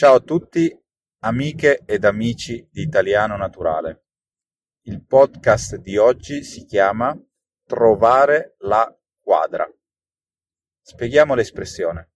[0.00, 0.74] Ciao a tutti,
[1.24, 4.04] amiche ed amici di Italiano Naturale.
[4.86, 7.14] Il podcast di oggi si chiama
[7.66, 9.70] Trovare la quadra.
[10.80, 12.12] Spieghiamo l'espressione.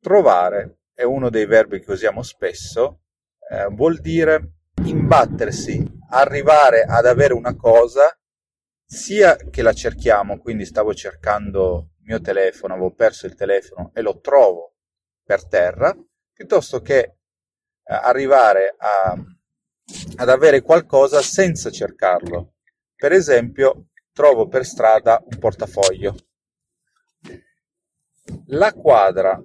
[0.00, 3.02] Trovare è uno dei verbi che usiamo spesso,
[3.48, 5.80] eh, vuol dire imbattersi,
[6.10, 8.18] arrivare ad avere una cosa,
[8.84, 14.02] sia che la cerchiamo, quindi stavo cercando il mio telefono, avevo perso il telefono e
[14.02, 14.74] lo trovo
[15.24, 15.96] per terra,
[16.32, 17.14] piuttosto che eh,
[17.84, 19.16] arrivare a,
[20.16, 22.54] ad avere qualcosa senza cercarlo.
[22.94, 26.14] Per esempio, trovo per strada un portafoglio.
[28.46, 29.42] La quadra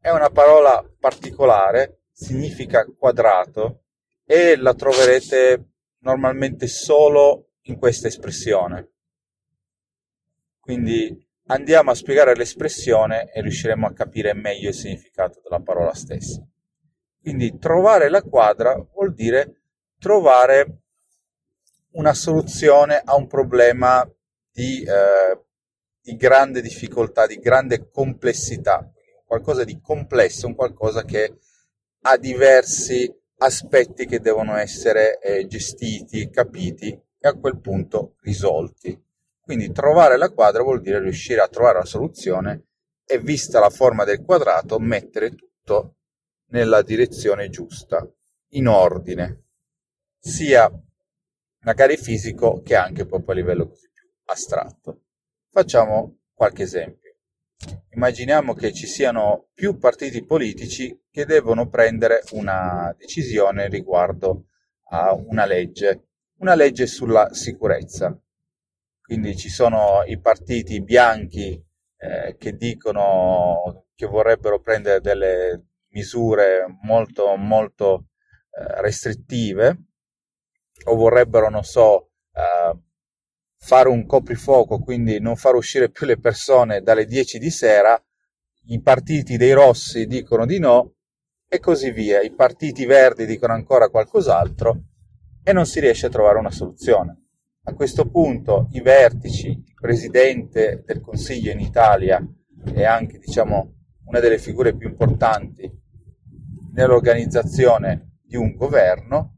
[0.00, 3.84] è una parola particolare, significa quadrato
[4.24, 8.92] e la troverete normalmente solo in questa espressione.
[10.60, 16.42] Quindi andiamo a spiegare l'espressione e riusciremo a capire meglio il significato della parola stessa.
[17.20, 19.62] Quindi trovare la quadra vuol dire
[19.98, 20.80] trovare
[21.92, 24.08] una soluzione a un problema
[24.52, 25.44] di, eh,
[26.02, 28.90] di grande difficoltà, di grande complessità,
[29.24, 31.38] qualcosa di complesso, un qualcosa che
[32.02, 39.03] ha diversi aspetti che devono essere eh, gestiti, capiti e a quel punto risolti.
[39.44, 42.68] Quindi trovare la quadra vuol dire riuscire a trovare la soluzione
[43.04, 45.96] e vista la forma del quadrato mettere tutto
[46.46, 48.10] nella direzione giusta,
[48.52, 49.48] in ordine,
[50.18, 50.70] sia
[51.60, 55.02] magari fisico che anche proprio a livello così più astratto.
[55.50, 57.16] Facciamo qualche esempio.
[57.90, 64.46] Immaginiamo che ci siano più partiti politici che devono prendere una decisione riguardo
[64.88, 66.08] a una legge,
[66.38, 68.18] una legge sulla sicurezza
[69.04, 71.62] quindi ci sono i partiti bianchi
[71.98, 78.06] eh, che dicono che vorrebbero prendere delle misure molto molto
[78.50, 79.84] eh, restrittive
[80.86, 82.78] o vorrebbero non so eh,
[83.58, 88.02] fare un coprifuoco quindi non far uscire più le persone dalle 10 di sera
[88.68, 90.94] i partiti dei rossi dicono di no
[91.46, 92.22] e così via.
[92.22, 94.82] I partiti verdi dicono ancora qualcos'altro
[95.42, 97.23] e non si riesce a trovare una soluzione
[97.66, 102.22] a questo punto i vertici, il presidente del Consiglio in Italia
[102.74, 103.72] e anche diciamo,
[104.06, 105.70] una delle figure più importanti
[106.74, 109.36] nell'organizzazione di un governo,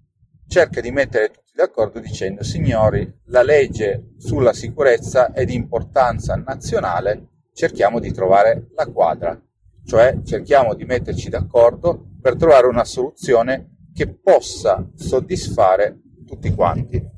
[0.48, 7.28] cerca di mettere tutti d'accordo dicendo signori, la legge sulla sicurezza è di importanza nazionale,
[7.52, 9.40] cerchiamo di trovare la quadra,
[9.84, 17.14] cioè cerchiamo di metterci d'accordo per trovare una soluzione che possa soddisfare tutti quanti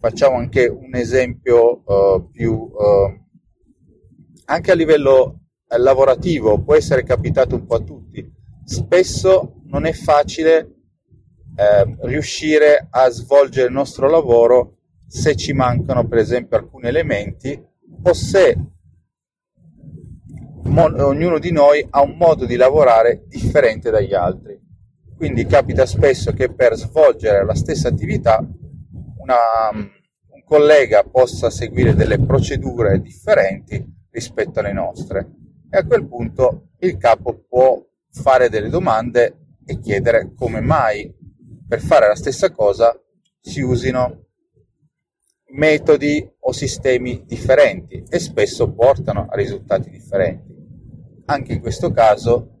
[0.00, 3.20] facciamo anche un esempio uh, più uh,
[4.46, 8.28] anche a livello eh, lavorativo può essere capitato un po' a tutti.
[8.64, 10.74] Spesso non è facile
[11.54, 17.60] eh, riuscire a svolgere il nostro lavoro se ci mancano per esempio alcuni elementi
[18.02, 18.56] o se
[20.64, 24.58] mo- ognuno di noi ha un modo di lavorare differente dagli altri.
[25.16, 28.44] Quindi capita spesso che per svolgere la stessa attività
[29.30, 35.30] una, un collega possa seguire delle procedure differenti rispetto alle nostre
[35.70, 37.80] e a quel punto il capo può
[38.10, 41.14] fare delle domande e chiedere come mai
[41.68, 42.92] per fare la stessa cosa
[43.40, 44.26] si usino
[45.52, 50.52] metodi o sistemi differenti e spesso portano a risultati differenti.
[51.26, 52.58] Anche in questo caso,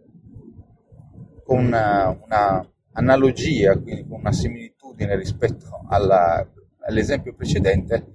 [1.44, 6.46] con una, una analogia, quindi con una similitudine rispetto alla,
[6.86, 8.06] all'esempio precedente,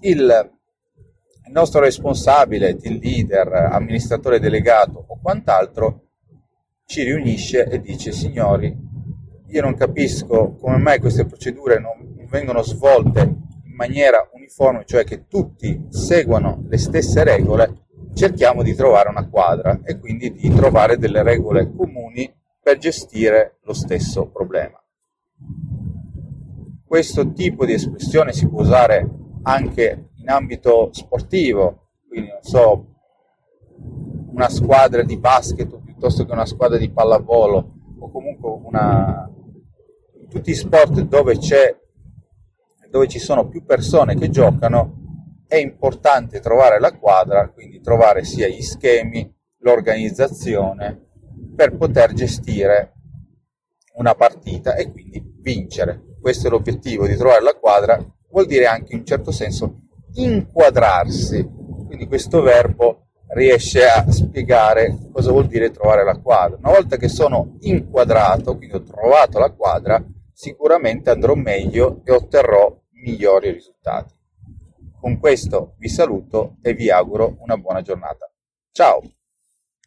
[0.00, 0.52] il
[1.50, 6.02] nostro responsabile, team leader, amministratore delegato o quant'altro
[6.86, 8.76] ci riunisce e dice signori,
[9.48, 15.26] io non capisco come mai queste procedure non vengono svolte in maniera uniforme, cioè che
[15.26, 21.22] tutti seguano le stesse regole, cerchiamo di trovare una quadra e quindi di trovare delle
[21.22, 24.78] regole comuni per gestire lo stesso problema
[26.94, 29.10] questo tipo di espressione si può usare
[29.42, 32.86] anche in ambito sportivo, quindi non so,
[34.30, 39.28] una squadra di basket piuttosto che una squadra di pallavolo o comunque una
[40.20, 41.36] in tutti i sport dove
[42.88, 48.46] dove ci sono più persone che giocano è importante trovare la quadra, quindi trovare sia
[48.46, 49.28] gli schemi,
[49.62, 51.08] l'organizzazione
[51.56, 52.92] per poter gestire
[53.96, 58.94] una partita e quindi vincere questo è l'obiettivo di trovare la quadra, vuol dire anche
[58.94, 59.80] in un certo senso
[60.14, 61.46] inquadrarsi.
[61.86, 66.56] Quindi questo verbo riesce a spiegare cosa vuol dire trovare la quadra.
[66.56, 72.74] Una volta che sono inquadrato, quindi ho trovato la quadra, sicuramente andrò meglio e otterrò
[73.02, 74.14] migliori risultati.
[74.98, 78.32] Con questo vi saluto e vi auguro una buona giornata.
[78.72, 79.02] Ciao!